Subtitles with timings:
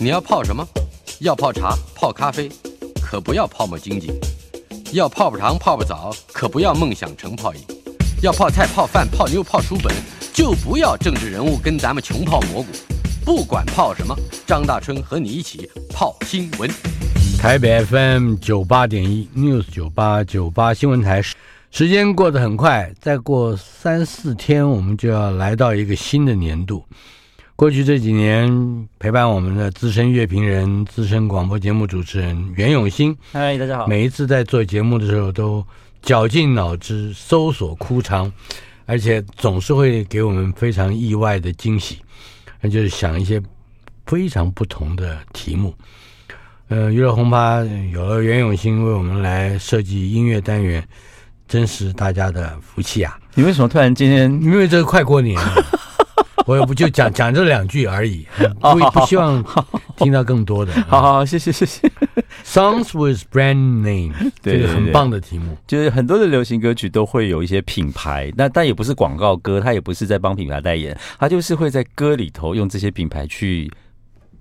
[0.00, 0.64] 你要泡什么？
[1.18, 2.48] 要泡茶、泡咖啡，
[3.02, 4.12] 可不要泡沫经济；
[4.92, 7.60] 要泡泡糖、泡泡澡，可不要梦想成泡影；
[8.22, 9.92] 要泡菜、泡饭、泡妞、泡书本，
[10.32, 12.68] 就不要政治人物跟咱们穷泡蘑菇。
[13.24, 14.14] 不管泡什么，
[14.46, 16.70] 张大春和你一起泡新闻。
[17.36, 21.20] 台北 FM 九八点一 News 九八九八新闻台，
[21.72, 26.84] 时间过得很快，再过三四天，我们就要来到一个新的年度。
[27.58, 33.88] 过去这几年陪伴我们的资深乐评人、资深广播节目主持人袁永新，嗨，大家好。
[33.88, 35.66] 每一次在做节目的时候，都
[36.00, 38.32] 绞尽脑汁搜索枯肠，
[38.86, 41.98] 而且总是会给我们非常意外的惊喜，
[42.60, 43.42] 那就是想一些
[44.06, 45.74] 非常不同的题目。
[46.68, 50.86] 呃，娱乐红趴有了袁永新为我们来设计音乐单元，
[51.48, 53.18] 真是大家的福气啊！
[53.34, 54.30] 你为什么突然今天？
[54.44, 55.64] 因为这个快过年了。
[56.48, 58.26] 我也不就讲讲这两句而已，
[58.58, 59.44] 不不希望
[59.98, 60.72] 听到更多的。
[60.88, 61.86] 好好，谢谢谢谢。
[62.42, 65.54] Songs with brand name， 这个很棒的题目。
[65.66, 73.70] 就是很多的流行歌曲都会有一些品牌，那但也不是广告歌，它也不是在帮品牌代言，它就是会在歌里头用这些品牌去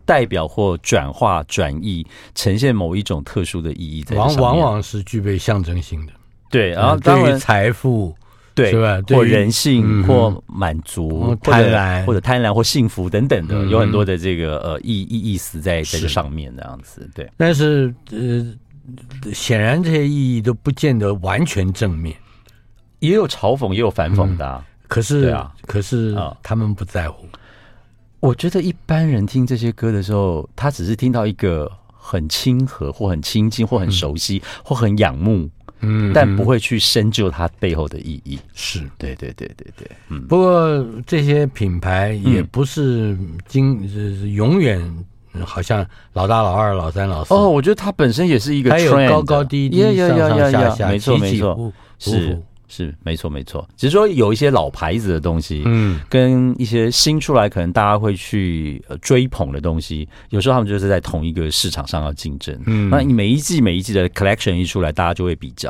[0.05, 4.16] 代表或转化、转译，呈现某一种特殊的意义在。
[4.16, 6.14] 往往往是具备象征性的。
[6.49, 8.16] 对，然后当然财富。
[8.58, 9.00] 对，是吧？
[9.09, 17.08] 或人性，嗯、或满足，贪婪，或者贪婪，或幸福等等的，嗯、有很多的这个呃意意意思在在这上面这样子。
[17.14, 22.17] 对，但是呃，显然这些意义都不见得完全正面，
[22.97, 24.64] 也有嘲讽，也有反讽的。
[24.88, 27.27] 可是，啊、可是他们不在乎。
[28.19, 35.47] 我觉得一般人听这些歌的时候，他只是听到一个很亲和，或很亲近，或很熟悉，嗯、或很仰慕。
[35.81, 38.39] 嗯，但不会去深究它背后的意义。
[38.53, 39.89] 是，对对对对对。
[40.09, 44.81] 嗯，不过这些品牌也不是经，就是永远
[45.45, 47.33] 好像老大、老二、老三、老四。
[47.33, 51.71] 哦，我觉得它本身也是一个，还有高高低低、上上下下，没错没错，
[52.67, 52.94] 是。
[53.04, 65.70] 没错没错，只是说有一些老牌子的东西，嗯，跟一些新出来可能大家会去追捧的东西，有时候他们就是在同一个市场上要竞争，嗯，那你每一季每一季的 collection 一出来，大家就会比较，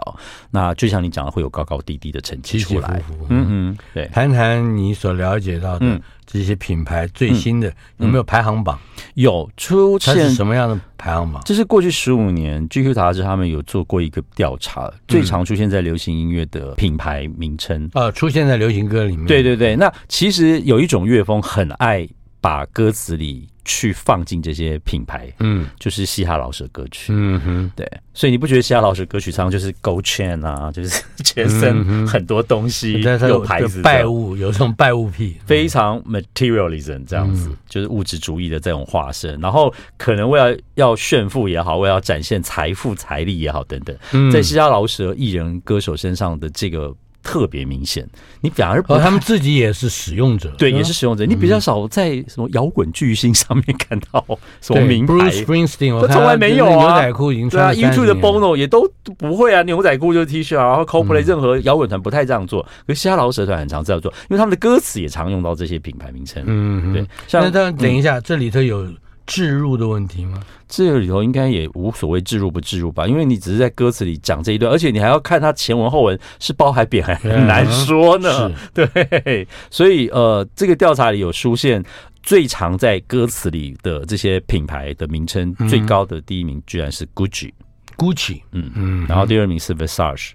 [0.51, 5.85] 那就像你讲的，会有高高低低的成绩出来，嗯嗯，对，谈谈你所了解到的。
[5.85, 8.77] 嗯这些品牌最新的有没有排行榜？
[9.13, 11.41] 有出现什么样的排行榜？
[11.45, 17.89] 这是过去十五年 GQ 杂志他们有做过一个调查，嗯、最常出现在流行音乐的品牌名称。
[17.93, 19.25] 呃，出现在流行歌里面。
[19.25, 22.07] 对对对，那其实有一种乐风很爱
[22.41, 23.47] 把歌词里。
[23.67, 32.93] 去放进这些品牌，嗯，就是嘻哈老舍歌曲，嗯哼，对，所以你不觉得嘻哈老舍歌曲常常就是 gold chain 啊，就是 全身很多东西，
[33.27, 39.37] 有牌子，拜物，有这种拜物癖，非常 materialism 这样子，就是物质主义的这种化身。
[39.41, 46.95] 然后可能为了要炫富也好，为了要展现财富财力也好等等，在嘻哈老舍艺人歌手身上的这个。
[47.27, 48.07] 特别明显，
[48.39, 51.25] 你反而不，他们自己也是使用者，对，也是使用者。
[51.25, 54.23] 你比较少在什么摇滚巨星上面看到
[54.61, 56.93] 什么名牌，Bruce Springsteen，他从来没有啊。
[56.93, 60.67] 牛仔裤已经穿了，对啊，YouTube 的 Bono 也都不会啊，牛仔裤就是 T 恤啊。
[60.67, 66.41] 然后 Coldplay 任何摇滚团不太这样做，可是嘻哈饶舌团很常这样做，因为他们的歌词也常用到这些品牌名称。
[66.47, 67.05] 嗯，对。
[67.27, 68.87] 像那等一下，这里头有。
[69.27, 70.41] 置入的问题吗？
[70.67, 78.51] 这个里头应该也无所谓置入不置入吧，因为你只是在歌词里讲这一段，而且你还要看它前文后文是包还贬，还很难说呢。
[78.73, 81.83] 对，所以呃，这个调查里有出现
[82.23, 88.71] 最常在歌词里的这些品牌的名称，最高的第一名居然是 Gucci，Gucci，嗯。
[88.75, 90.31] 嗯，然后第二名是 Versace，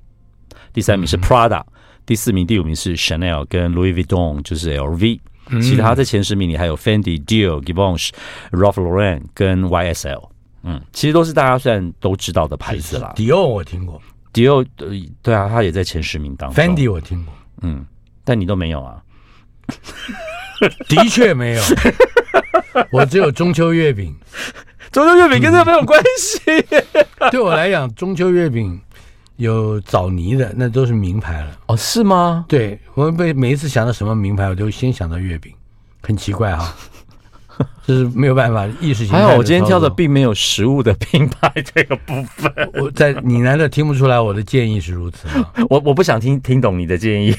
[0.72, 1.62] 第三名是 Prada，
[2.06, 5.20] 第四名、第五名是 Chanel 跟 Louis Vuitton，就是 LV。
[5.60, 8.10] 其他在前十名里还有 Fendi、Dior、Givenchy、
[8.50, 10.28] Ralph Lauren 跟 YSL，
[10.62, 13.12] 嗯，其实都是大家算都知道的牌子啦。
[13.16, 14.00] Dior 我听过
[14.32, 14.66] ，Dior
[15.22, 16.64] 对啊，他也在前十名当中。
[16.64, 17.84] Fendi 我听过，嗯，
[18.24, 19.02] 但你都没有啊？
[20.88, 21.62] 的确没有，
[22.92, 24.14] 我只有中秋月饼。
[24.92, 26.40] 中秋月饼跟这个没有关系。
[27.30, 28.78] 对我来讲，中秋月饼。
[29.42, 31.50] 有枣泥的，那都是名牌了。
[31.66, 32.44] 哦，是吗？
[32.48, 35.52] 对，我被每一次想到什么名牌，我都先想到月饼，
[36.00, 36.74] 很奇怪啊，
[37.86, 39.18] 就是没有办法意识形态。
[39.18, 42.52] 还好我今天挑的并没有食物的品牌这个部分。
[42.74, 45.50] 我在你难道听不出来我的建议是如此吗？
[45.68, 47.34] 我我不想听听懂你的建议。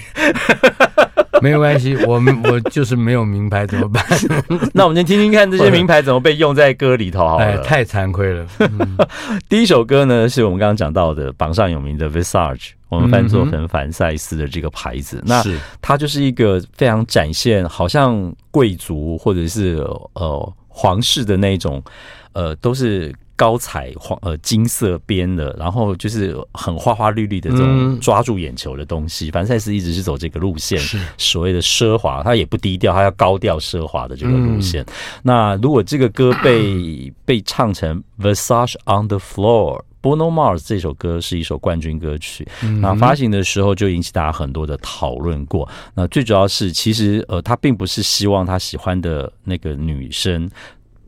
[1.43, 4.01] 没有关系， 我们我就是没有名牌怎么办？
[4.71, 7.45] 那我们先听听看这些名牌怎么被用在歌里头好了。
[7.45, 8.47] 哎，太惭愧了。
[8.59, 8.97] 嗯、
[9.49, 15.17] 第一首歌呢，是我们刚刚讲到的榜上有名的 Visage 我们翻作成凡赛斯的这个牌子。
[15.17, 15.43] 嗯、那
[15.81, 19.75] 它就是一个非常展现，好像贵族或者是
[20.13, 21.83] 呃皇室的那种，
[22.31, 23.13] 呃，都是。
[23.43, 29.29] 高彩黄呃金色边的，然后就是很花花绿绿的这种抓住眼球的东西。
[29.29, 30.79] 凡赛斯一直是走这个路线，
[31.17, 34.81] 所谓的奢华，他也不低调，他要高调奢华的这个路线。
[34.83, 34.93] 嗯、
[35.23, 45.67] 那如果这个歌被 被唱成 Versace on the Floor，Bruno Mars 这首歌是一首冠军歌曲，嗯、那发行的时候就引起大家很多的讨论过。
[45.93, 50.49] 那最主要是，其实呃，他并不是希望他喜欢的那个女生。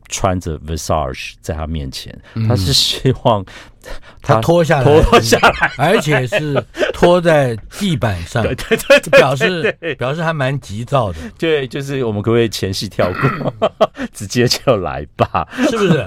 [0.08, 2.16] 穿着 Versace 在他面前，
[2.48, 3.44] 他是希望
[4.22, 6.62] 他脱下来，脱下来，而且是
[6.92, 11.18] 脱在地板上， 对对对，表示表示还蛮急躁的。
[11.38, 13.52] 对，就是我们可不可以前戏跳过，
[14.12, 15.46] 直接就来吧？
[15.70, 16.06] 是不是？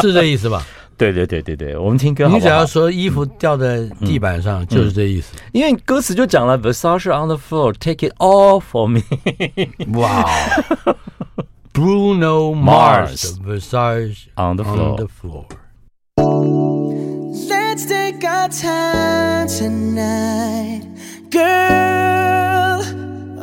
[0.00, 0.64] 是这意思吧？
[0.98, 5.32] 对对对对对，我们听歌，你只要说衣服掉在地板上，就是这意思。
[5.52, 9.00] 因为歌词就讲了 Versace on the floor，take it all for me。
[9.98, 10.24] 哇
[11.82, 14.90] ！Bruno Mars, Versace on the floor.
[14.90, 15.46] On the floor.
[17.48, 20.86] Let's take our time tonight,
[21.28, 22.82] girl.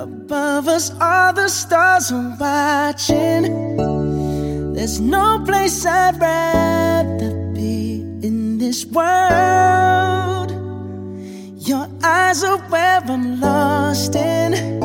[0.02, 3.44] Above us, all the stars are watching.
[4.74, 10.52] There's no place I'd rather be in this world.
[11.68, 14.79] Your eyes are where I'm lost in.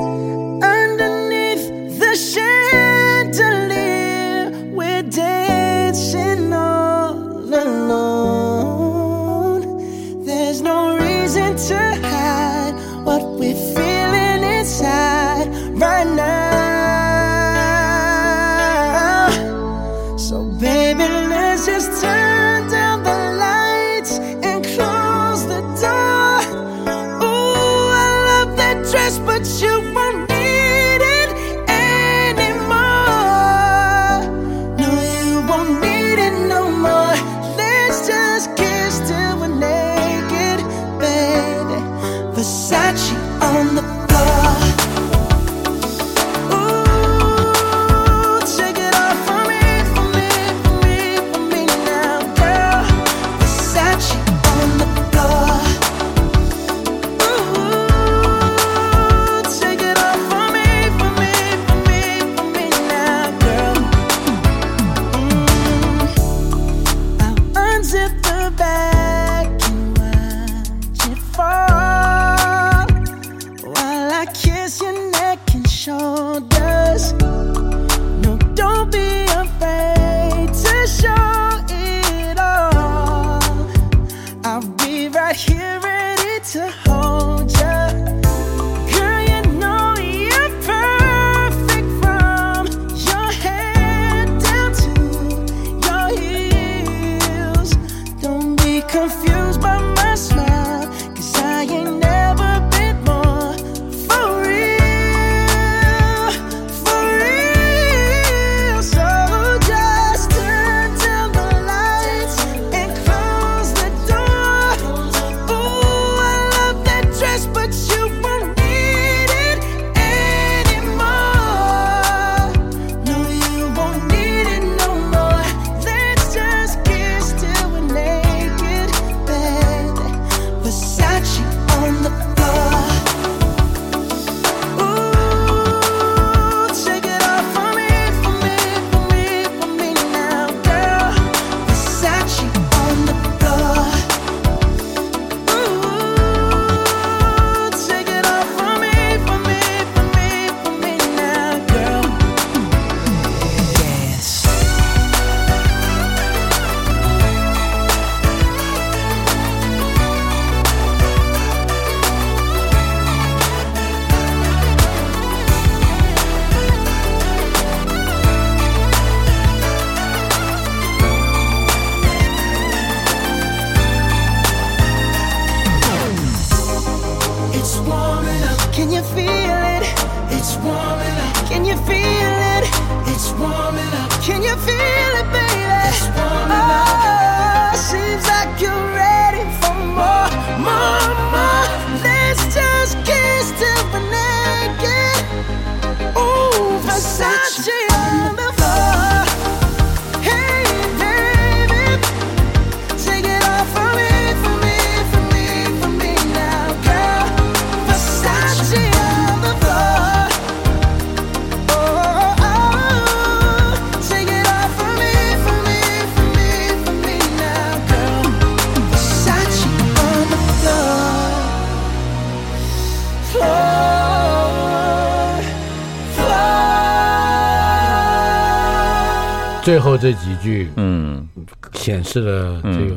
[229.85, 231.29] 后这几句，嗯，
[231.75, 232.97] 显示了这个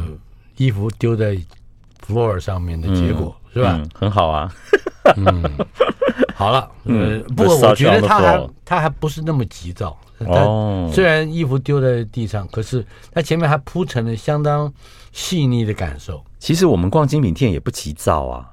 [0.55, 1.37] 衣服丢在
[2.05, 3.81] floor 上面的结果，是吧？
[3.93, 4.49] 很好啊。
[5.17, 5.43] 嗯，
[6.33, 9.97] 好了，嗯，不过我觉得他还他还不是那么急躁。
[10.19, 14.73] 哦，虽然衣服丢在地上，可是他前面还铺成了相当
[15.11, 16.23] 细腻的感受。
[16.39, 18.49] 其实我们逛精品店也不急躁啊，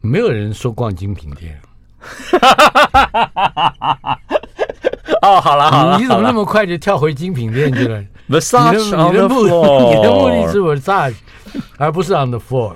[0.00, 1.58] 没有人说逛精品店。
[5.22, 11.14] 哦，好了好了，你怎么那么快就跳回精品店去了？Massage on the floor，你的目的是 massage，
[11.76, 12.72] 而不是 on the floor。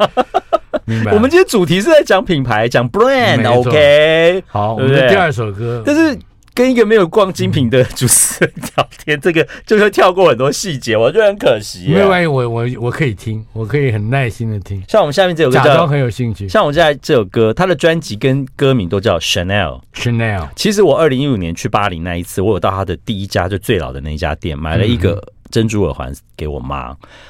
[0.84, 1.12] 明白。
[1.12, 4.44] 我们今天主题是在讲品牌，讲 brand，OK。
[4.48, 6.18] 好，我们的第二首歌，但是。
[6.54, 11.88] 跟一个没有逛精品的主持人聊天，这个 就会跳过很多细节，我觉得很可惜。
[11.88, 14.82] 没有关系，我我我可以听，我可以很耐心的听。
[14.88, 16.48] 像我们下面这首歌，假装很有兴趣。
[16.48, 19.80] 像我们现在这首歌，它的专辑跟歌名都叫 Chanel。
[19.94, 20.48] Chanel。
[20.54, 25.22] 其实我二零一五年去巴黎那一次，我有到他的第一家，就最老的那一家店，买了一个。
[25.54, 26.86] 珍珠耳环给我妈，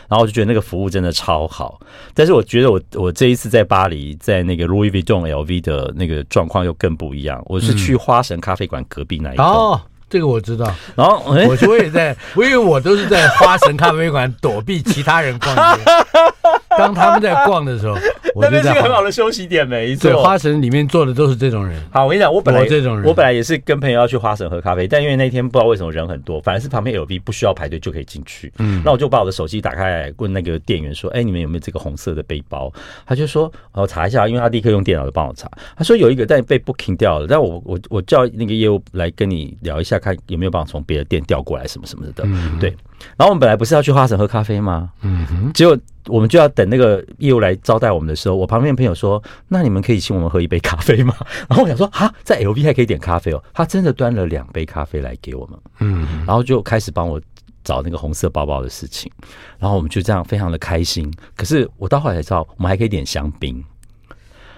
[0.08, 1.78] 然后我就觉得那个服务真的超好。
[2.14, 7.42] 但是我觉得我我这一次在巴黎，在那个 Louis Vuitton LV 的那个状况又更不一样。
[7.44, 9.44] 我是去花神咖啡馆隔壁那一栋。
[9.44, 9.78] 哦，
[10.08, 10.74] 这个我知道。
[10.94, 15.82] 然后我我也在，我以为我都是在花神咖啡馆躲避其他人逛街。
[16.78, 17.94] 当他们在逛的时候，
[18.34, 18.44] 我。
[18.50, 20.10] 那是个很好的休息点，没错。
[20.10, 21.80] 对，花神里面坐的都是这种人。
[21.90, 28.52] 好，我跟你讲，我本来我这种人，我本来也是跟朋友要去花神喝咖啡，但因为那天不知道为什么人很多，反而是旁边 LV 不需要排队就可以进去。
[28.58, 32.72] 嗯，那我就把我的手机打开来问那个店员说：“哎，你们有没有这个红色的背包？”
[33.06, 35.50] 他就说：“我查一下。”因为他立刻用电脑就帮我查。
[35.76, 37.26] 他说有一个，但被 booking 掉了。
[37.28, 42.24] 但我我我叫那个业务来跟你聊一下，看有没有办法从别的店调过来什么什么的。
[42.26, 42.74] 嗯，对。
[43.16, 44.90] 然后我们本来不是要去花城喝咖啡吗？
[45.02, 51.14] 嗯哼，结果我们就要等那个业务来招待我们的时候，我旁边的朋友说：“那你们可以请我们喝一杯咖啡吗？”
[51.48, 57.20] 然后我想说：“哈，在 LV 还可以点咖啡哦。”他真的端了两杯咖啡来给我们，嗯，然后就开始帮我
[57.62, 59.10] 找那个红色包包的事情，
[59.58, 61.10] 然后我们就这样非常的开心。
[61.36, 63.64] 可是我到后来才知道，我们还可以点香槟，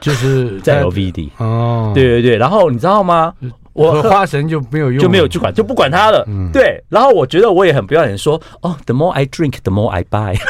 [0.00, 2.36] 就是在 LV 里哦，对对对。
[2.36, 3.32] 然后你知道吗？
[3.76, 6.24] 我花神就没有用，就没有去管，就不管他了。
[6.26, 6.82] 嗯，对。
[6.88, 10.36] 然后我觉得我也很不要脸，说哦，the more I drink, the more I buy。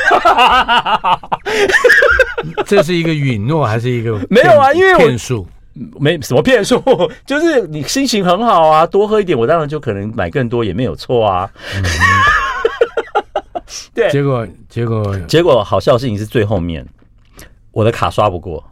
[2.65, 4.73] 这是一个允诺还是一个没有啊？
[4.73, 5.45] 因为骗术，
[5.99, 6.81] 没什么骗术，
[7.27, 11.51] 就是你心情很好啊，多喝一点，我当然就可能买更多，也没有错啊。
[11.75, 11.83] 嗯、
[13.93, 16.87] 对，结果结果结果好笑的事情是最后面，
[17.73, 18.63] 我的卡刷不过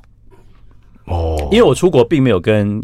[1.07, 2.81] 哦，因为我出国并没有跟。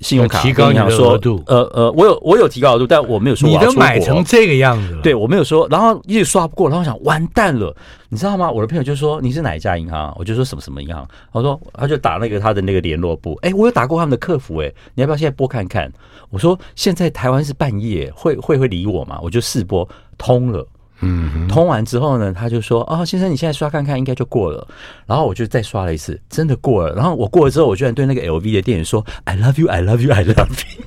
[0.00, 3.58] 信用卡提高你的额度，呃呃，我有我有提高额度，但我没有说我。
[3.58, 7.74] 你都买成这个样子了，对我没有说，然后一直刷不过，然后我想完蛋了，
[8.10, 8.50] 你知道吗？
[8.50, 10.14] 我的朋友就说，你是哪一家银行？
[10.18, 15.90] 我就说什么什么银行，他说他就打那个他的那个联络部，哎，我有打过他们的客服，哎，你要不要现在拨看看？
[16.28, 19.18] 我说现在台湾是半夜，会会会理我吗？
[19.22, 19.88] 我就试拨
[20.18, 20.66] 通了。
[21.00, 24.66] 嗯，通完之后呢，他就说：“哦，先生，你现在刷看看，应该就过了。”
[25.06, 26.94] 然后我就再刷了一次，真的过了。
[26.94, 30.84] 然后我过了之后，我居然对那个 LV 的店员说：“I love you, I love you, I love you。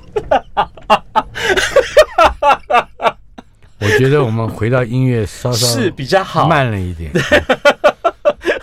[3.80, 7.10] 我觉得我们回到音乐稍稍是比较好，慢了一点。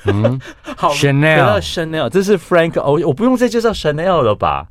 [0.06, 0.40] 嗯，
[0.80, 4.68] 好，Chanel，Chanel，这是 Frank O，我不用再介绍 Chanel 了吧？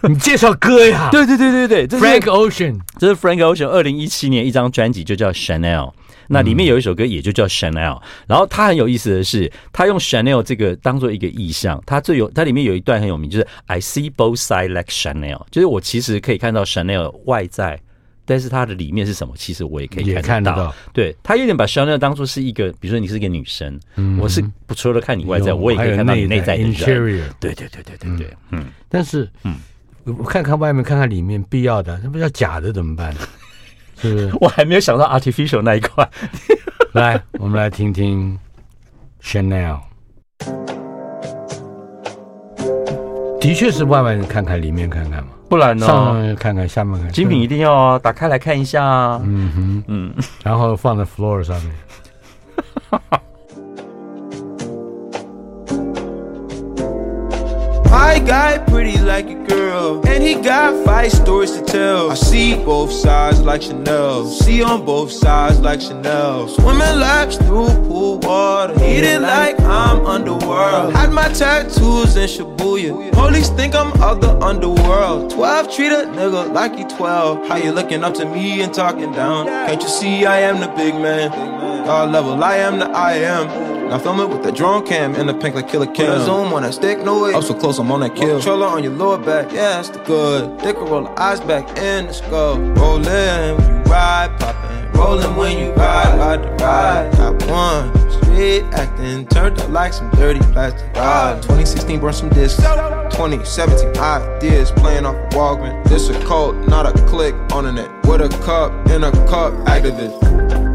[0.00, 1.10] 你介绍歌呀？
[1.12, 5.92] 对对对对对，Frank Ocean，这是 Frank Ocean 二零一七年一张专辑就叫 Chanel，
[6.28, 17.78] 那里面有一首歌也就叫 Chanel，然后它很有意思的是，他用 Chanel 这个当做一个意象，它最有它里面有一段很有名，就是 I see both sides like Chanel，就是我其实可以看到 Chanel 外在。
[18.24, 19.34] 但是它的里面是什么？
[19.36, 20.26] 其实我也可以看得到。
[20.28, 26.72] 看得到对，他有点把 Chanel 当做是一个，比如说你是一个女生，嗯、我是不除了看你外在，我也可以看到你内在的人。
[27.40, 28.60] 对对对对对对，嗯。
[28.60, 29.56] 嗯但是，嗯，
[30.04, 33.14] 我看看外面，看看里面，必要的，那不要假的怎么办？
[34.00, 34.30] 是不是？
[34.40, 36.08] 我还没有想到 artificial 那一块。
[36.94, 38.38] 来，我们来听听
[39.22, 39.80] Chanel。
[43.40, 45.30] 的确是外面看看，里面看看嘛。
[45.54, 45.86] 不然呢？
[45.86, 47.96] 上面看看，下面看看，精品一定要啊！
[47.96, 49.20] 打开来看一下啊。
[49.24, 51.72] 嗯哼，嗯，然后放在 floor 上面。
[57.88, 62.10] My guy pretty like girl, and he got five stories to tell.
[62.10, 66.48] I see both sides like Chanel, see on both sides like Chanel.
[66.48, 70.94] Swimming laps through pool water, eating like I'm underworld.
[70.94, 75.30] Had my tattoos in Shibuya, police think I'm of the underworld.
[75.30, 77.48] 12 treat a nigga like he 12.
[77.48, 79.46] How you looking up to me and talking down?
[79.46, 81.30] Can't you see I am the big man?
[81.84, 83.73] God level, I am the I am.
[83.88, 86.24] Now film it with the drone cam in the pink like killer cam.
[86.24, 87.34] Zoom on that stick, no way.
[87.34, 88.38] Up so close, I'm on that kill.
[88.38, 90.58] Controller on your lower back, yeah, that's the good.
[90.58, 92.58] Dick roll the eyes back in the skull.
[92.58, 94.92] Rollin' when you ride, poppin'.
[94.92, 97.12] Rollin' when you ride, ride the ride.
[97.12, 98.10] Top one.
[98.10, 100.90] Street acting, turned up like some dirty plastic.
[100.96, 102.62] Ah, 2016 brought some discs.
[103.12, 105.84] 2017 ideas playing off of Walgreens.
[105.88, 107.90] This a cult, not a click on the net.
[108.06, 110.18] With a cup in a cup, activist.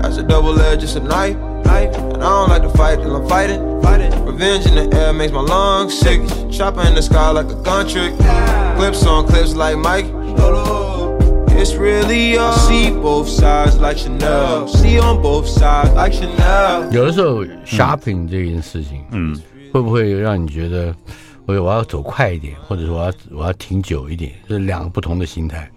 [0.02, 1.36] That's a double edge, just a knife.
[1.69, 1.95] Knife.
[1.97, 3.61] And I don't like to fight till I'm fighting.
[3.83, 4.13] Fighting.
[4.25, 6.21] Revenge in the air makes my lungs sick.
[6.51, 8.15] Chopper in the sky like a gun trick.
[8.77, 10.07] Clips on clips like Mike.
[11.57, 12.53] It's really all.
[12.53, 14.67] I see both sides like Chanel.
[14.69, 16.91] See on both sides like Chanel.
[16.93, 19.41] 有的时候 shopping 这件事情，嗯，
[19.73, 20.95] 会不会让你觉得
[21.47, 25.71] 我我要走快一点，或者说我要我要停久一点，这是两个不同的心态。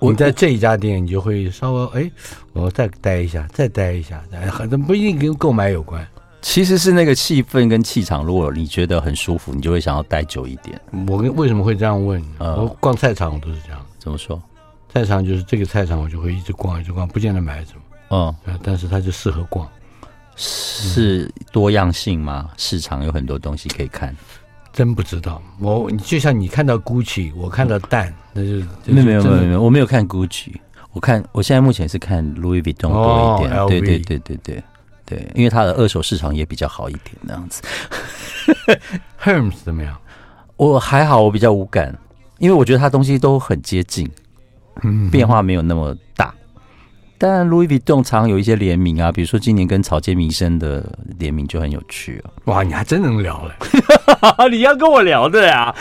[0.00, 2.10] 你在这一家店，你就会稍微哎，
[2.52, 4.22] 我再待一下，再待一下，
[4.56, 6.06] 反正不一定跟购买有关。
[6.42, 10.80] 其实是那个气氛跟气场，如果你觉得很舒服，你就会想要待久一点。
[11.06, 12.24] 我为什么会这样问？
[12.38, 13.84] 我逛菜场我都是这样。
[13.98, 14.40] 怎么说？
[14.92, 18.34] 菜场就是这个菜场，我就会一直逛，一直逛，不见得买什么。
[18.46, 19.68] 嗯，但是它就适合逛，
[20.34, 22.48] 是多样性吗？
[22.50, 24.16] 嗯、市场有很多东西可以看，
[24.72, 25.40] 真不知道。
[25.58, 30.52] 我就像你看到 Gucci，我看到蛋，那就没有没有没有没有，我没有看 Gucci，
[30.92, 34.62] 我看我现在目前是看 Louis Vuitton 多一点，哦、对对对对对
[35.04, 37.62] 对，因为它的二手市场也比较好一点，那样子。
[39.22, 39.96] Hermes 怎么样？
[40.56, 41.96] 我还好，我比较无感，
[42.38, 44.10] 因为我觉得它东西都很接近。
[45.10, 46.32] 变化没有那么大，
[47.22, 52.30] 但 Louis Vuitton 常有一些联名啊，比如说今年跟草间弥生的联名就很有趣哦。
[52.50, 53.52] 哇，你还真能聊嘞！
[54.50, 55.74] 你要跟我聊的呀？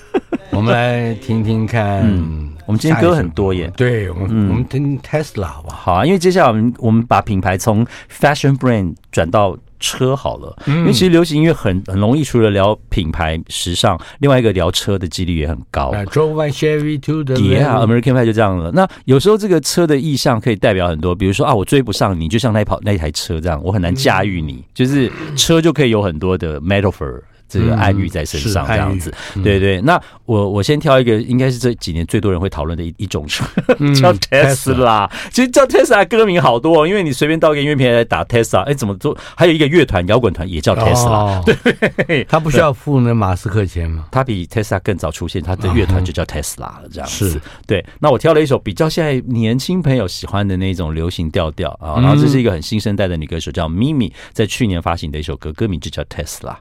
[0.52, 2.00] 我们来听听看。
[2.02, 3.70] 嗯，我们今天歌很多耶。
[3.76, 5.76] 对，我们、嗯、我们听 Tesla 好不好？
[5.76, 9.54] 好啊，因为接下来我们我们把品牌从 Fashion Brand 转到。
[9.86, 15.92] 车好了，因为其实流行音乐很很容易，除了聊品牌时尚，另外一个聊车的几率也很高。
[16.06, 18.72] Drove my Chevy to the Yeah，American Pie 就这样了。
[18.72, 27.20] 那有时候这个车的意象可以代表很多，比如说啊，我追不上你，就像那跑那台车这样，我很难驾驭你，就是车就可以有很多的 metaphor。
[27.48, 29.80] 这个暗喻在身上，这样子，嗯、对对。
[29.80, 33.26] 那我我先挑一个，应该是这几年最多人会讨论的一一种
[34.00, 35.10] 叫 Tesla。
[35.30, 39.16] 其实叫 Tesla 歌名好多，哦，因为你随便到一个音乐平台来打 Tesla，哎，怎么做？
[39.36, 41.44] 还有一个乐团摇滚团也叫 Tesla，哦、
[42.06, 44.06] 对，他不需要付那马斯克钱吗？
[44.10, 47.30] 他比 Tesla 更早出现，他的乐团就叫 Tesla 了，这样子。
[47.30, 47.84] 是对。
[48.00, 56.56] 那我挑了一首比较现在年轻朋友喜欢的那种流行调调啊，然后这是一个很新生代的女歌手叫 Mimi，在去年发行的一首歌，歌名就叫 Tesla。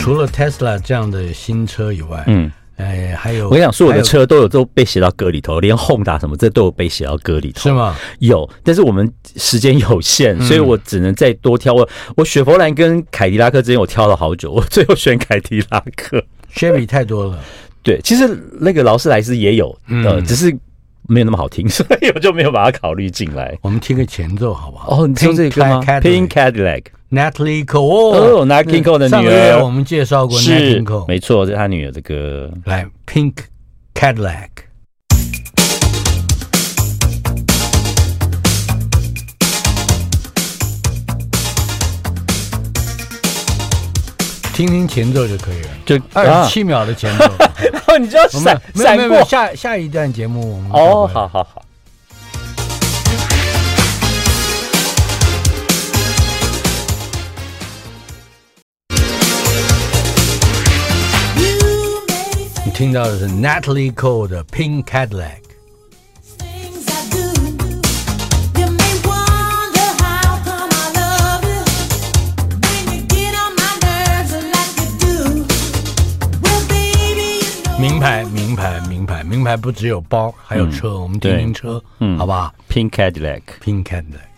[0.00, 7.96] 除了 Tesla 这样的新车以外，嗯，哎，还有我跟你讲，所有的车都有都被写到歌里头，连 Honda 什么这都有被写到歌里头，是吗？
[8.18, 11.74] 有，但是我们时间有限，所以我只能再多挑。
[11.74, 16.22] 我我雪佛兰跟凯迪拉克之间我挑了好久，我最后选凯迪拉克。
[16.54, 17.38] Chevy 太多了，
[17.82, 18.28] 对，其实
[18.60, 20.54] 那个劳斯莱斯也有，呃，只是
[21.08, 23.58] 没有那么好听， 所以我就没有把它考虑进来。
[23.62, 25.02] 我们听个前奏好不好？
[25.02, 26.28] 哦，你听这个吗？Pink
[27.12, 32.50] Cadillac，Natalie Cole，哦，Nat King Cole 的女儿，上个月我们介绍过 Nat King Cole，没错，这是他女儿的歌。
[32.64, 33.34] 来，Pink
[33.94, 34.48] Cadillac。
[44.54, 47.24] 听听前奏就可以了，就二十七秒的前奏，
[47.72, 50.56] 然 后你就要闪闪过下下一段节目。
[50.56, 51.62] 我们哦，好好好。
[62.82, 65.36] 听到的是 Natalie Cole 的 Pink Cadillac。
[77.78, 80.88] 名牌，名牌，名牌，名牌不只有包，还有车。
[80.88, 84.31] 嗯、我们听听车，嗯，好吧？Pink Cadillac，Pink Cadillac。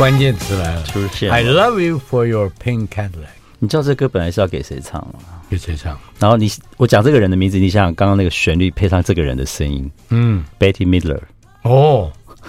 [0.00, 1.30] 关键词来了，出现。
[1.30, 3.36] I love you for your pink Cadillac。
[3.58, 5.18] 你知道这歌本来是要给谁唱吗？
[5.50, 5.94] 给谁唱？
[6.18, 11.20] 然后你我讲这个人的名字，你想想刚刚那个旋律配上这个人的声音，嗯，Betty Midler，
[11.64, 12.10] 哦，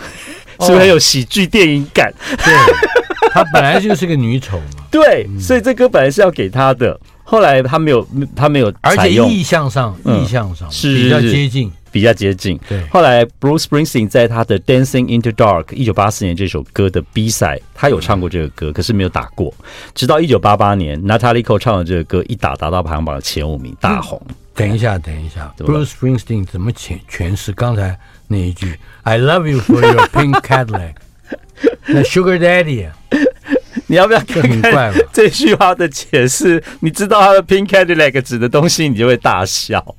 [0.61, 2.13] 是不是很有喜剧电影感？
[2.37, 2.53] 对，
[3.33, 11.69] 她本来就是个女丑嘛， 对，所以这歌本来是要给她的，后来她没有，她没有，而且意向上，意向上是比较接近。
[11.91, 12.60] 比较接近。
[12.67, 19.54] 对，后来 Bruce Springsteen 在他的《Dancing in the Dark》一九八四年这首歌的 B side，他有唱过这个歌，可是没有打过。
[19.93, 24.21] 直到一九八八年，Natalie Cole 唱的这个歌一打，达到排行榜的前五名，大红。
[24.54, 30.93] 等一下，等一下，Bruce Springsteen 怎么诠诠释刚才那一句 “I love you for your pink Cadillac”？
[31.88, 32.89] 那 Sugar Daddy，
[33.88, 36.62] 你要不要看看这句话的解释？
[36.80, 39.95] 你知道他的 Pink Cadillac 指的东西，你就会大笑。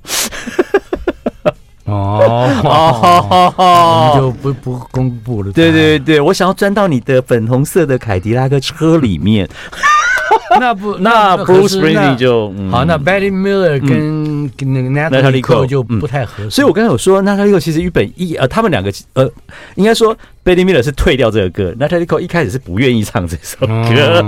[1.85, 3.55] 哦，哦，
[4.15, 5.53] 我们就不不公布了。
[5.53, 9.49] 对对对，我想要钻到你的粉红色的凯迪拉克车里面。
[10.61, 12.85] 那不，那 Bruce Springsteen 就好。
[12.85, 16.51] 那 Betty Miller 跟跟那个 Natalie Cole 就不太合适。
[16.51, 19.31] 所以我刚才有说，Natalie Cole 其实原本一呃，他们两个呃，
[19.77, 24.25] 应该说 Betty Miller 是退掉这个歌，Natalie Cole 一开始是不愿意唱这首歌，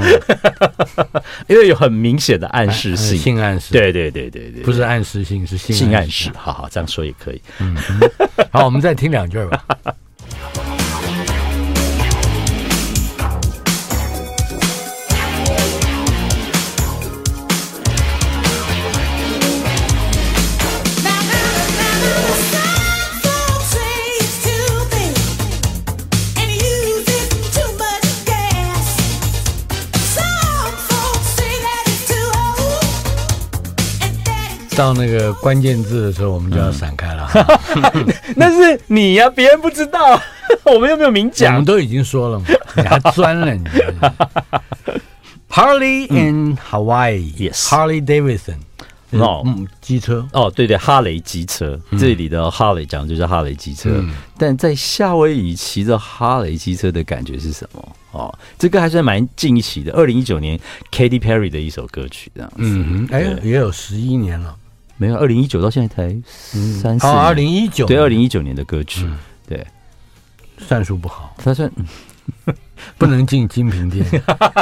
[1.48, 3.72] 因为有很明显的暗示性，性暗示。
[3.72, 6.30] 对对对对对，不是暗示性，是性暗示。
[6.36, 7.40] 好好，这样说也可以。
[7.58, 7.76] 嗯，
[8.50, 9.64] 好，我们再听两句吧。
[34.76, 37.28] 到那个关键字的时候，我们就要闪开了。
[38.36, 40.20] 那是你呀，别人不知道，
[40.66, 41.54] 我们又没有明讲。
[41.54, 43.64] 我们都已经说了嘛，你还钻了你。
[45.48, 48.56] Harley in Hawaii，Yes，Harley Davidson，
[49.12, 54.04] 哦，嗯，机车，哦，对对，哈雷机车，这里的哈雷讲的就是哈雷机车。
[54.36, 57.96] 但在夏威夷骑着哈雷机车的感觉是什么？
[58.10, 60.58] 哦，这个还算蛮近期的，二零一九年
[60.90, 62.56] Katy Perry 的一首歌曲，这样子。
[62.58, 64.56] 嗯，哎，也有十一年了。
[64.96, 66.08] 没有，二零一九到现在才
[66.80, 67.06] 三四。
[67.06, 69.08] 哦，二零一九，对，二零一九年的歌曲，
[69.48, 69.66] 对，
[70.58, 71.70] 算数不好，他算
[72.96, 74.04] 不能进精品店，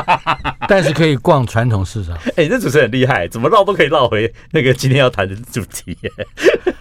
[0.66, 2.16] 但是可以逛传统市场。
[2.37, 5.97] 哎，这主持人很厉害，怎么绕都可以绕回那个今天要谈的主题。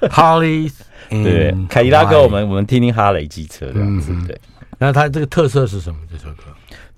[0.01, 0.71] Harley，
[1.09, 4.15] 对，凯迪拉克，我们我们听听哈雷机车这样子。
[4.27, 4.39] 对，
[4.79, 5.99] 那它这个特色是什么？
[6.09, 6.43] 这首歌？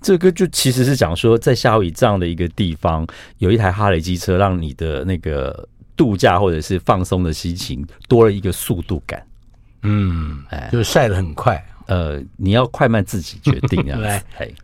[0.00, 3.06] 这个歌就其实是讲说，在夏威夷这样的一个地方，
[3.38, 5.68] 有一台哈雷机车，让你的那个。
[5.96, 9.24] 度假或者是放松的心情多了一个速度感，
[9.82, 14.54] 嗯，哎，就晒得很快，呃，你要快慢自己决定这样子， 来，嘿。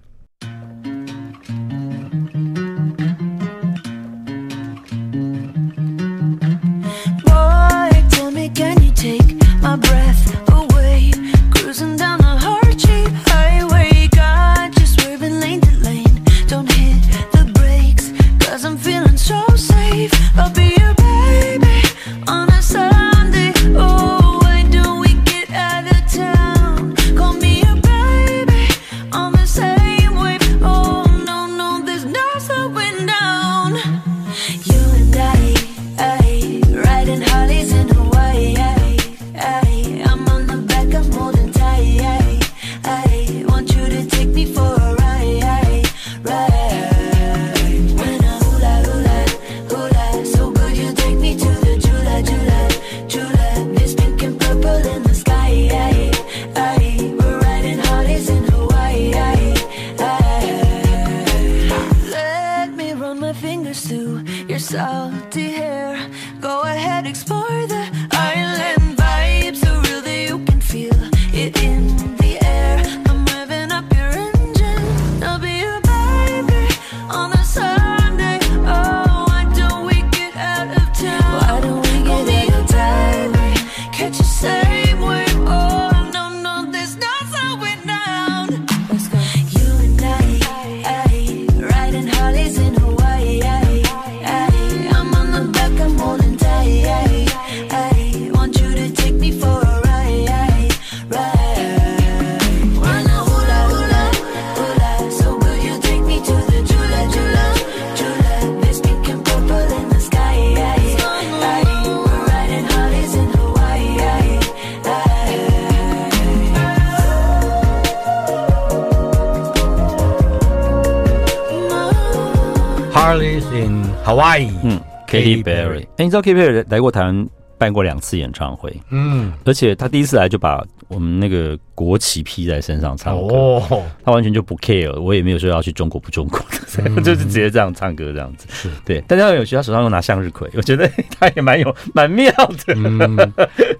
[125.36, 136.40] ，Katy Perry，哎，你知道 Katy Perry 来过台湾办过两次演唱会，嗯，而且他第一次来就把我们那个国旗披在身上唱歌，哦，他完全就不 care，我也没有说要去中国不中国
[136.82, 138.46] 的，就是直接这样唱歌这样子。
[138.50, 138.70] 是。
[138.84, 140.90] 对，但是他有些他手上又拿向日葵，我觉得
[141.20, 142.74] 他也蛮有蛮妙的。
[142.74, 143.32] 嗯，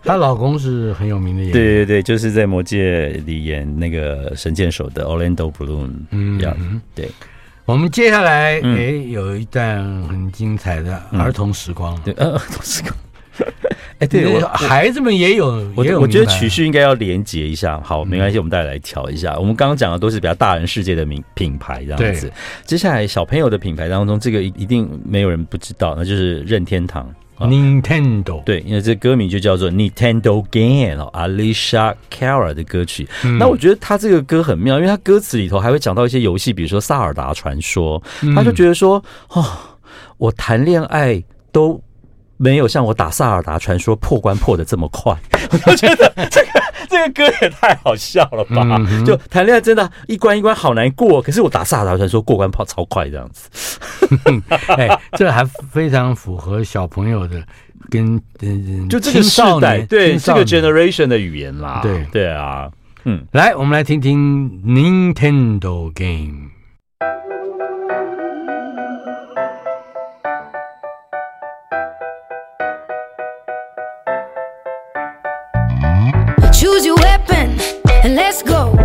[0.05, 6.39] 她老公是很有名的演员，对对对，就是在《魔戒》里演那个神箭手的 Orlando Bloom，嗯。
[6.39, 6.55] 这样。
[6.95, 7.09] 对。
[7.71, 9.79] 我们接下来哎、嗯有一段
[10.09, 12.93] 很精彩的儿童时光，对，儿童时光。
[14.01, 17.81] 哎，对我孩子们也有，我我觉得曲序应该要连接一下。
[17.81, 19.37] 好，没关系，我们再来调一下。
[19.39, 22.31] 我们刚刚讲的都是比较大人世界的名品牌这样子。
[22.65, 27.09] 接下来小朋友的品牌当中，这个一一定没有人不知道，那就是任天堂。
[27.48, 33.09] Nintendo 对，因为这歌名就叫做 Nintendo Game 哦，Alicia Cara 的歌曲。
[33.24, 38.03] 嗯、那我觉得他这个歌很妙，因为他歌词里头还会讲到一些游戏，比如说《萨尔达传说》，
[38.35, 39.44] 他就觉得说，哦，
[40.18, 41.22] 我谈恋爱
[41.53, 41.81] 都
[42.42, 45.14] 没有像我打《萨尔达传说》破关破的这么快。
[45.66, 48.62] 我觉得这个这个歌也太好笑了吧！
[48.88, 53.79] 嗯、就谈恋爱真的，一关一关好难过，可是我打《萨尔达传说》过关跑超快，这样子。
[54.79, 57.44] 哎，这还非常符合小朋友的
[57.90, 61.81] 跟嗯，就这个时代对这个 generation 的语言啦。
[61.83, 62.70] 对对啊，
[63.05, 66.48] 嗯，来，我们来听听 Nintendo Game。
[76.61, 77.59] Choose your weapon
[78.05, 78.77] and let's go.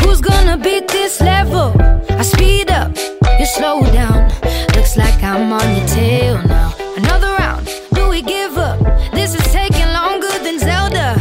[0.00, 1.74] Who's gonna beat this level?
[2.08, 2.96] I speed up,
[3.40, 4.30] you slow down.
[4.76, 6.72] Looks like I'm on your tail now.
[6.96, 8.78] Another round, do we give up?
[9.10, 11.18] This is taking longer than Zelda.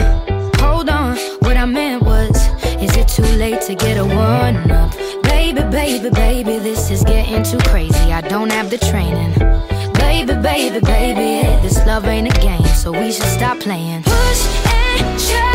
[0.59, 2.37] Hold on, what I meant was,
[2.79, 4.93] is it too late to get a one up?
[5.23, 8.13] Baby, baby, baby, this is getting too crazy.
[8.13, 9.33] I don't have the training.
[9.95, 14.03] Baby, baby, baby, this love ain't a game, so we should stop playing.
[14.03, 15.54] Push and shove.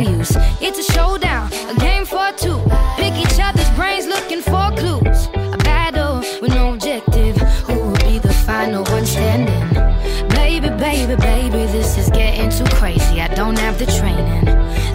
[0.00, 0.32] Use.
[0.60, 2.60] It's a showdown, a game for two.
[2.96, 5.28] Pick each other's brains looking for clues.
[5.34, 7.36] A battle with no objective.
[7.66, 10.28] Who will be the final one standing?
[10.28, 13.20] Baby, baby, baby, this is getting too crazy.
[13.20, 14.44] I don't have the training.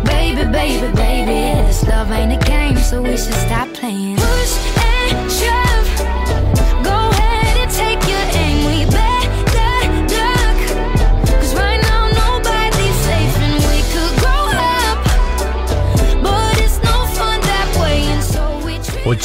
[0.05, 3.58] Baby, baby, baby, this love ain't a game, so we should stop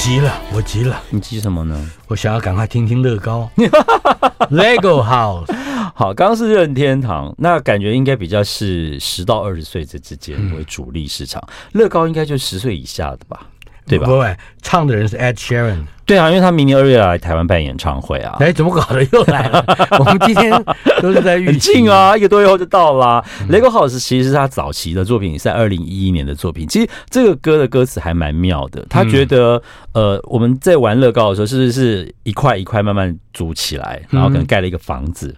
[0.04, 1.90] 急了，我急了，你急什么呢？
[2.08, 3.50] 我想要赶快听听乐高，
[4.52, 5.50] Lego House。
[5.96, 11.42] 好，刚刚是任天堂，那感觉应该比较是十到二十岁这之间为主力市场。
[11.72, 13.46] 乐高应该就十岁以下的吧，
[13.86, 14.04] 对吧？
[14.04, 15.86] 不会，唱的人是 Ed Sheeran。
[16.06, 18.36] 对啊，因为他明年二月要来台湾办演唱会啊。
[18.40, 19.64] 哎，怎么搞的又来了？
[19.98, 20.52] 我们今天
[21.00, 23.24] 都是在很近啊， 一个多月后就到啦。
[23.40, 26.66] 嗯、Lego House 其实是他早期的作品，是在二零一一年的作品。
[26.68, 28.84] 其实这个歌的歌词还蛮妙的。
[28.90, 29.60] 他觉得，
[29.92, 35.34] 嗯、呃，我们在玩乐高的时候，是不是一块一块慢慢组起来，然后可能盖了一个房子？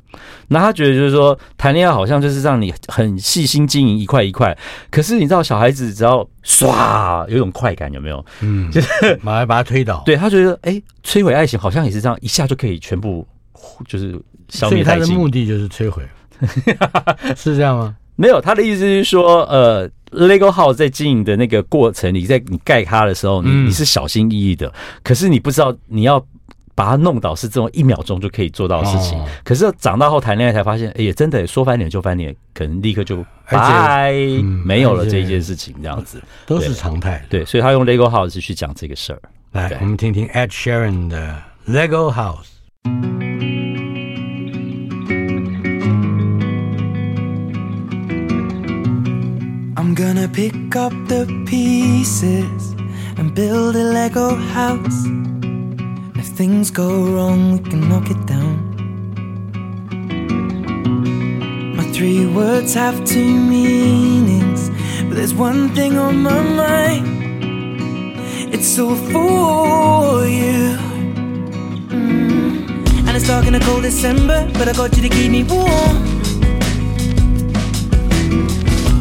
[0.49, 4.57] 那、嗯、他觉得就是说，谈恋爱好像就是让你很细心经营一块一块。
[4.91, 8.25] 可是你知道，小孩子只要唰有一种快感，有没有？
[8.41, 8.89] 嗯，就是
[9.21, 10.03] 马上把他推倒。
[10.07, 13.27] 对他觉得，哎、欸，摧毁爱情好像也是这样，一下就可以全部
[13.89, 14.13] 就是
[14.49, 14.71] 消灭。
[14.71, 16.03] 所以他的目的就是摧毁，
[17.37, 17.97] 是这样吗？
[18.15, 26.25] 没有，他的意思是说，呃，Lego House 在经营的那个过程里，在你盖它的时候，你你是小心翼翼的，可是你不知道你要。
[26.77, 37.25] 把它弄倒是这种一秒钟就可以做到的事情，哦、可是长大后谈恋爱才发现，哎、欸，也真的说翻脸就翻脸，可能立刻就拜，嗯、没有了这一件事情，这样子都是常态。
[37.31, 39.21] 对，所以他用 Lego House 去讲这个事儿。
[39.53, 42.53] 来，我们听听 Ed Sheeran 的 Lego House。
[49.77, 52.75] I'm gonna pick up the pieces
[53.17, 55.07] and build a Lego house.
[56.29, 58.57] Things go wrong, we can knock it down.
[61.77, 64.71] My three words have two meanings,
[65.07, 67.07] but there's one thing on my mind.
[68.55, 70.77] It's all for you.
[71.89, 73.07] Mm.
[73.07, 75.97] And it's dark in a cold December, but I got you to keep me warm.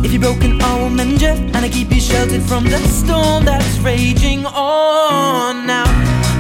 [0.04, 3.46] If you're broken, I will mend you, and I keep you sheltered from the storm
[3.46, 6.05] that's raging on now.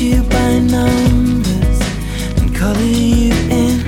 [0.00, 1.80] You by numbers
[2.38, 3.82] and color you in.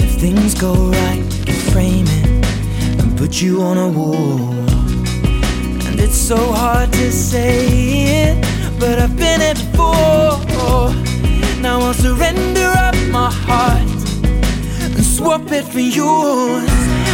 [0.00, 4.50] If things go right, we can frame it and put you on a wall.
[5.86, 10.92] And it's so hard to say it, but I've been it before.
[11.60, 13.88] Now I'll surrender up my heart
[14.82, 16.68] and swap it for yours.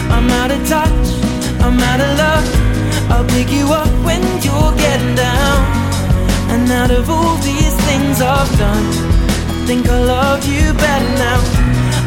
[0.09, 1.09] I'm out of touch,
[1.61, 3.11] I'm out of love.
[3.11, 5.74] I'll pick you up when you're getting down.
[6.55, 8.87] And out of all these things I've done,
[9.51, 11.41] I think I love you better now.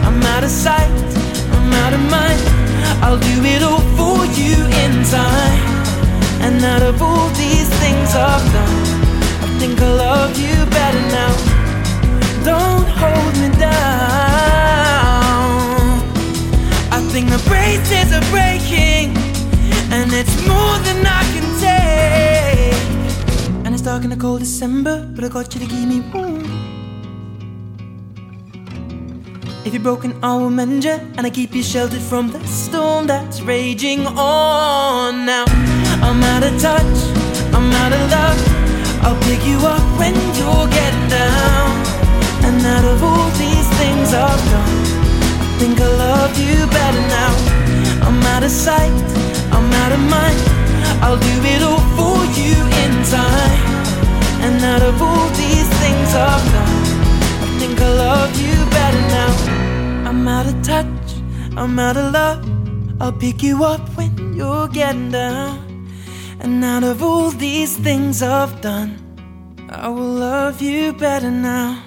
[0.07, 0.89] I'm out of sight,
[1.55, 2.39] I'm out of mind.
[3.03, 5.63] I'll do it all for you in time.
[6.45, 8.77] And out of all these things I've done,
[9.43, 10.66] I think I love you
[24.17, 26.43] a cold December, but I got you to keep me warm.
[29.65, 33.07] If you're broken, I will mend you, and I keep you sheltered from the storm
[33.07, 35.25] that's raging on.
[35.25, 35.45] Now
[36.07, 36.97] I'm out of touch,
[37.55, 38.39] I'm out of love.
[39.05, 41.69] I'll pick you up when you're getting down.
[42.45, 44.77] And out of all these things I've done,
[45.41, 47.33] I think I love you better now.
[48.07, 48.93] I'm out of sight,
[49.55, 50.39] I'm out of mind.
[51.03, 53.66] I'll do it all for you in time.
[54.46, 56.78] And out of all these things I've done,
[57.44, 59.32] I think I love you better now.
[60.08, 61.06] I'm out of touch,
[61.56, 62.42] I'm out of love.
[63.00, 65.58] I'll pick you up when you're getting down.
[66.40, 68.98] And out of all these things I've done,
[69.68, 71.82] I will love you better now.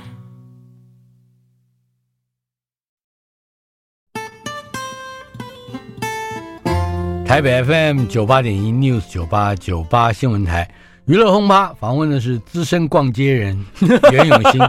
[7.26, 10.69] 台北 FM 九八点一 News 九八九八新闻台。
[11.11, 13.66] 娱乐轰趴访问的是资深逛街人
[14.12, 14.61] 袁永新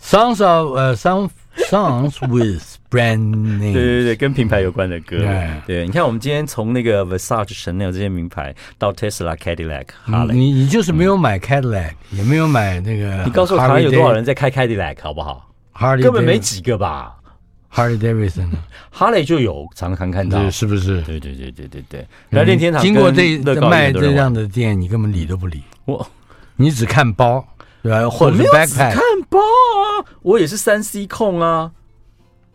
[0.00, 1.28] ，Songs of 呃、uh, Song
[1.68, 3.18] Songs with Brand
[3.58, 5.18] Name，对对对，跟品牌有关的歌。
[5.18, 5.60] Yeah.
[5.66, 13.22] 对，你看我们今天从那个 Versace、Chanel 这些名牌到 Tesla、Cadillac、哈雷，你你就是没有买 Cadillac，、嗯、也没有买那个。
[13.24, 17.16] 你告诉我，台湾有多少人在开 Cadillac 好不好？Harley 根本没几个吧。
[17.74, 18.50] Harley Davidson，
[18.90, 21.02] 哈雷就有常常看到，是不是？
[21.02, 22.06] 对对对对对对。
[22.30, 23.36] 来练天堂经过这
[23.68, 26.06] 卖这样的店，你根本理都不理我，
[26.56, 27.44] 你只看包，
[27.82, 28.08] 对吧？
[28.08, 28.92] 或者是 backpack。
[28.92, 31.72] 看包啊，我也是三 C 控啊。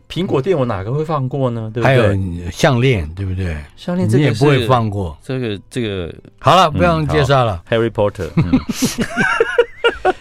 [0.07, 1.69] 苹果店我哪个会放过呢？
[1.73, 1.95] 对不对？
[1.97, 3.57] 还有项链，对不对？
[3.75, 5.15] 项链这个你也不会放过。
[5.21, 7.61] 这个这个好了，不用介绍了。
[7.69, 10.13] Harry Potter，嗯、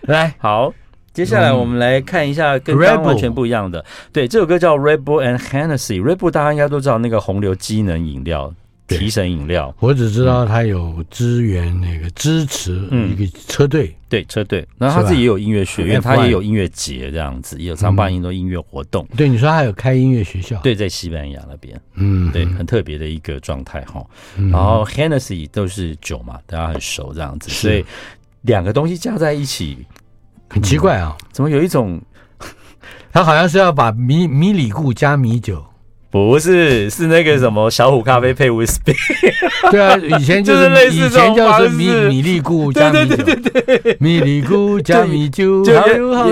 [0.08, 0.72] 来好。
[1.16, 3.82] 接下来我们来看一下跟刚刚完全不一样的。
[4.12, 5.98] 对，这首歌叫 Red Bull and Hennessy。
[5.98, 8.52] Red Bull 大家应该都知道，那个红牛机能饮料、
[8.86, 9.74] 提神饮料。
[9.80, 12.86] 我只知道它有支援那个支持
[13.16, 14.68] 一个车队、嗯，对车队。
[14.76, 19.16] 然后他自己也有音乐学院，他也有音乐节这样子，也有常办很多音乐活动、嗯。
[19.16, 20.60] 对，你说它有开音乐学校？
[20.60, 21.80] 对，在西班牙那边。
[21.94, 24.04] 嗯，对，很特别的一个状态哈。
[24.52, 27.82] 然后 Hennessy 都是酒嘛，大家很熟这样子，所以
[28.42, 29.78] 两个东西加在一起。
[30.48, 32.00] 很奇怪啊、嗯，怎么有一种，
[33.12, 35.64] 他好像是要把米米里固加米酒，
[36.10, 38.92] 不是，是那个什么小虎咖啡配威士忌。
[39.70, 43.50] 对啊，以前就是 类似以前就是米米里固加米酒，对对对。
[43.66, 45.64] 对对，米里固加米酒，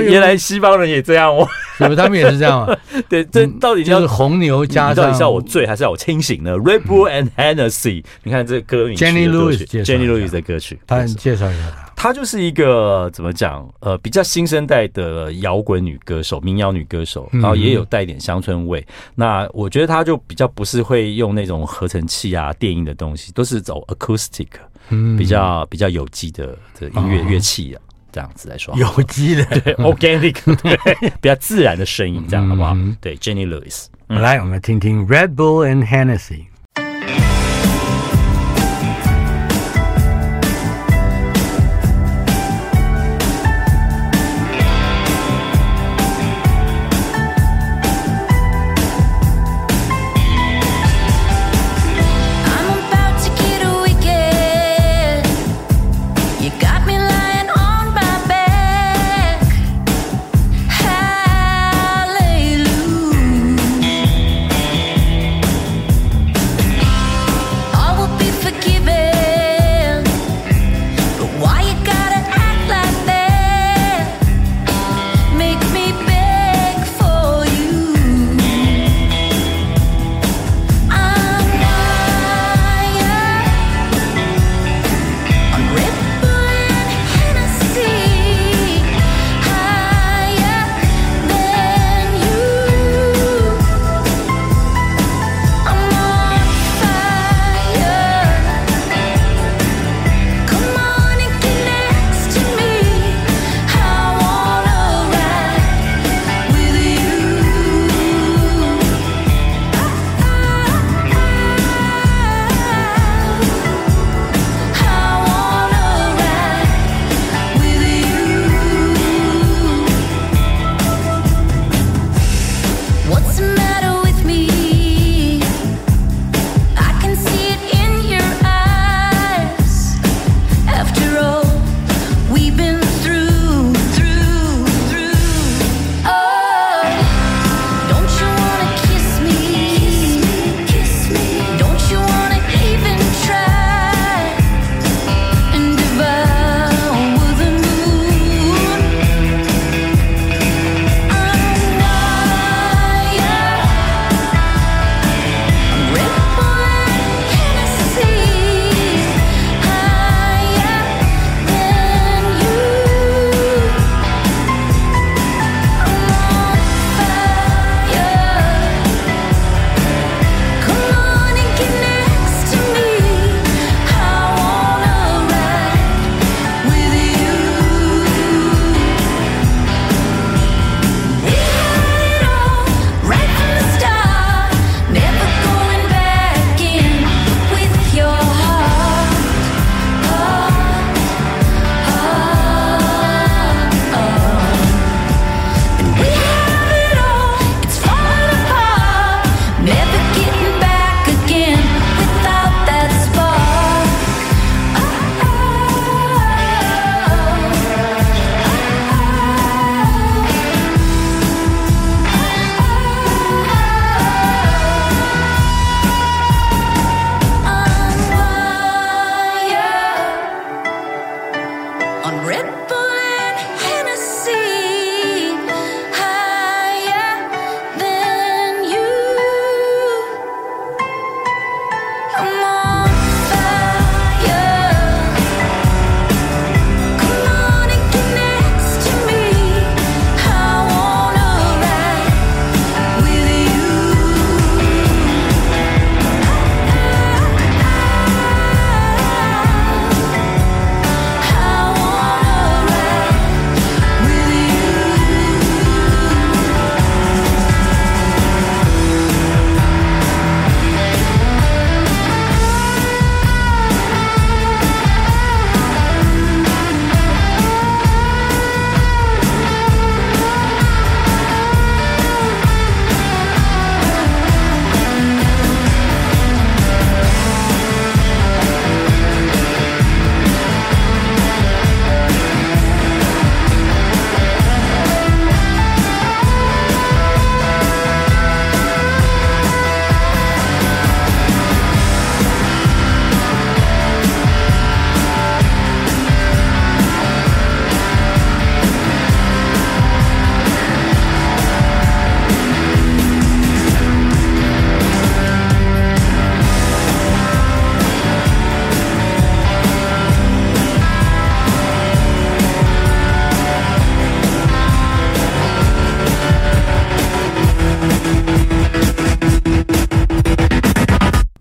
[0.00, 1.46] 原来西方人也这样哦，
[1.76, 1.96] 是不？
[1.96, 2.78] 他们也是这样啊？
[3.08, 11.83] 对，这到底就是红牛加，到底是要我醉还是要我清醒呢？Red Bull and Hennessy，你看这个歌名，Jenny Lewis，Jenny Lewis 的歌曲，他介绍一下。
[12.04, 13.66] 她就是一个怎么讲？
[13.80, 18.78] 呃，比较新生代的摇滚女歌手，民谣女歌手，然后也有带一点乡村味。
[18.80, 24.48] 嗯、那我觉得她就比较不是会用那种合成器啊、电音的东西，都是走 acoustic，
[24.90, 26.48] 嗯，比较比较有机的
[26.78, 27.80] 的音乐乐器啊，
[28.12, 30.76] 这样子来说，有机的 对，organic，对，
[31.22, 32.74] 比较自然的声音，这样好不好？
[32.74, 36.44] 嗯、对，Jenny Lewis，、嗯、来，我们来听听 Red Bull and Hennessy。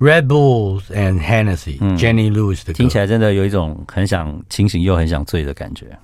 [0.04, 5.98] Red Bulls and Hennessy、嗯 Jenny Lewis 的歌，听起来真的有一种很想清醒又很想醉的感觉。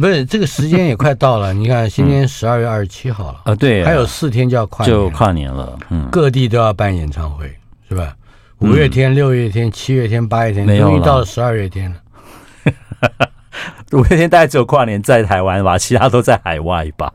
[0.00, 1.52] 不是这个时间也快到了。
[1.52, 5.78] 你看，今天十二月二十七号了啊，对啊，还有四天就要跨年，就跨年了。
[5.90, 7.54] 嗯，各地都要办演唱会，
[7.86, 8.16] 是吧？
[8.60, 11.96] 五月天、六月天、七月天、八月天，终于到了十二月天了。
[13.92, 17.12] 五月天大概只有跨年在台湾吧，其他都在海外吧。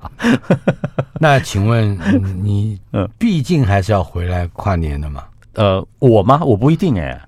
[1.19, 1.97] 那请问
[2.43, 2.79] 你，
[3.17, 5.23] 毕竟还是要回来跨年的嘛？
[5.59, 6.39] 呃，我吗？
[6.41, 7.21] 我不一定哎、欸。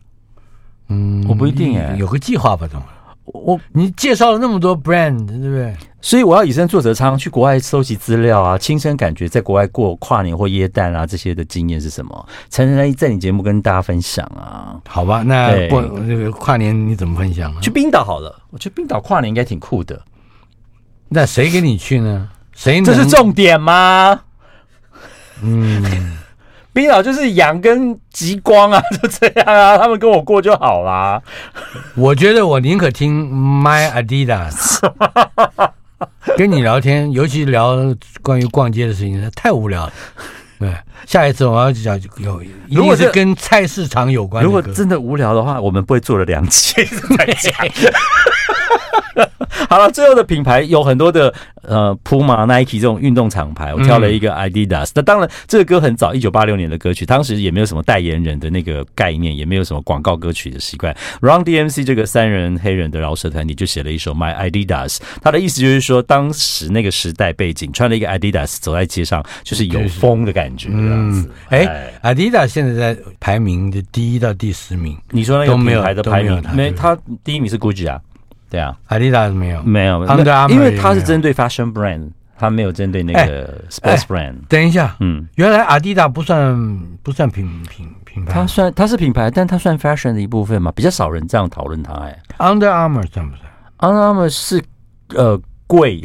[0.87, 2.65] 嗯，我不一定哎、欸，有个计划吧？
[2.65, 2.85] 怎么？
[3.25, 5.75] 我你介绍了那么多 brand，对不对？
[6.01, 14.79] 所以我要以身作则，常常去国外收集资料啊，亲身感觉在国外过跨年或耶诞啊这些的经验是什么，才能在在你节目跟大家分享啊。
[14.87, 17.59] 好吧，那过那个跨年你怎么分享啊？
[17.61, 20.01] 去冰岛好了，我觉得冰岛跨年应该挺酷的。
[21.09, 22.29] 那谁跟你去呢？
[22.55, 22.81] 谁？
[22.81, 24.21] 这是重点吗？
[25.43, 26.17] 嗯。
[26.73, 31.21] 冰岛就是阳跟极光啊， 就这样啊，他们跟我过就好啦。
[31.95, 34.79] 我觉得我宁可听 My Adidas，
[36.37, 37.75] 跟你聊天，尤其聊
[38.21, 39.93] 关于逛街的事情，太无聊了。
[40.59, 40.71] 对，
[41.07, 46.85] 下一次我要讲有，如果是跟菜市场有关，如果真的无聊的话，我们不会做了两期
[47.17, 47.53] 再讲。
[49.69, 54.91] 好了，最后的品牌有很多的，呃，Puma、Nike 这种运动厂牌，我挑了一个 Adidas。
[54.95, 60.95] 那、嗯、当然，这个歌很早，一九八六年的歌曲，当时也没有什么代言人的那个概念，也没有什么广告歌曲的习惯。
[61.19, 70.69] Run DMC 这个三人黑人的饶舌团体就写了一首 My Adidas，他的意思就是说，当时那个时代背景，穿了一个 Adidas 走在街上，就是有风的感觉。
[70.71, 77.99] 嗯，哎，Adidas 现在在排名的第一到第十名，你说那个品牌的排名，没，他第一名是 Gucci 啊。
[78.51, 80.05] 对啊，Adidas 没有，没有，
[80.49, 84.35] 因为它是针对 fashion brand，它没有针对那个 sports brand。
[84.49, 91.93] 等一下，嗯，原来 Adidas 不算不算品品品牌，它算它是品牌，但它算 fashion 的一部分嘛，比较少人这样讨论它。
[91.93, 93.49] 哎，Under Armour 算不算
[93.79, 94.61] ？Under Armour 是
[95.15, 96.03] 呃贵，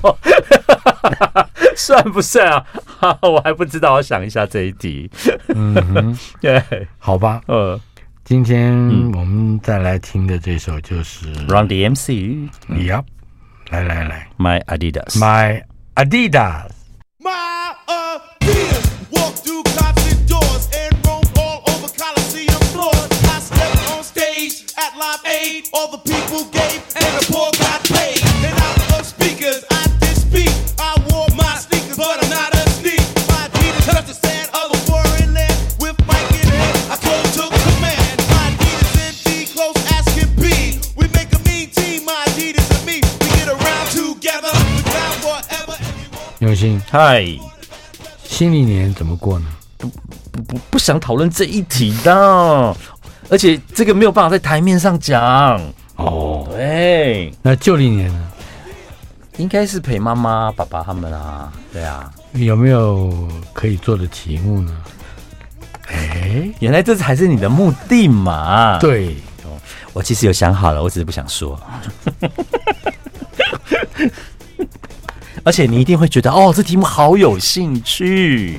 [1.76, 2.64] 算不算啊？
[3.20, 5.10] 我还不知道，我想一下这一题。
[5.48, 6.62] 嗯， 对，
[6.98, 7.78] 好吧，呃。
[8.24, 8.72] 今天
[9.12, 12.48] 我们再来听的这首就是、嗯、Run DMC。
[12.68, 13.04] Yep，
[13.70, 15.18] 来来来，My Adidas。
[15.18, 15.62] My
[15.96, 16.68] Adidas。
[46.42, 47.24] 永新，嗨，
[48.24, 49.46] 新历年怎么过呢？
[49.78, 49.88] 不
[50.32, 52.76] 不不，不想讨论这一题的，
[53.30, 55.60] 而且这个没有办法在台面上讲。
[55.94, 58.28] 哦，对，那旧历年呢？
[59.36, 61.52] 应该是陪妈妈、爸爸他们啊。
[61.72, 64.76] 对啊，有没有可以做的题目呢？
[65.92, 68.80] 哎，原来这才是你的目的嘛？
[68.80, 69.14] 对。
[69.92, 71.60] 我其实有想好了，我只是不想说。
[75.44, 78.58] 而且你一定会觉得，哦，这题目好有兴趣。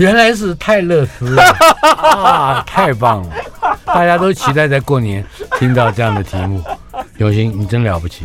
[0.00, 1.36] 原来是泰勒斯
[1.84, 2.64] 啊！
[2.66, 3.34] 太棒了，
[3.84, 5.22] 大家都期待在过年
[5.58, 6.64] 听到这样的题目。
[7.18, 8.24] 永兴，你真了不起。